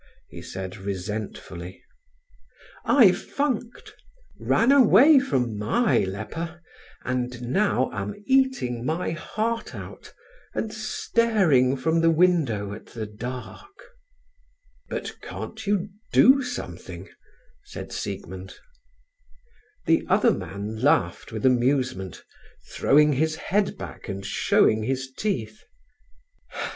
he 0.29 0.41
said, 0.41 0.77
resentfully. 0.77 1.79
"I've 2.83 3.21
funked 3.21 3.93
ran 4.39 4.71
away 4.71 5.19
from 5.19 5.59
my 5.59 5.99
leper, 5.99 6.59
and 7.05 7.39
now 7.43 7.91
am 7.93 8.15
eating 8.25 8.83
my 8.83 9.11
heart 9.11 9.75
out, 9.75 10.11
and 10.55 10.73
staring 10.73 11.77
from 11.77 12.01
the 12.01 12.09
window 12.09 12.73
at 12.73 12.87
the 12.87 13.05
dark." 13.05 13.89
"But 14.89 15.21
can't 15.21 15.67
you 15.67 15.89
do 16.11 16.41
something?" 16.41 17.07
said 17.63 17.93
Siegmund. 17.93 18.55
The 19.85 20.03
other 20.09 20.31
man 20.31 20.77
laughed 20.81 21.31
with 21.31 21.45
amusement, 21.45 22.23
throwing 22.71 23.13
his 23.13 23.35
head 23.35 23.77
back 23.77 24.09
and 24.09 24.25
showing 24.25 24.81
his 24.81 25.11
teeth. 25.15 25.61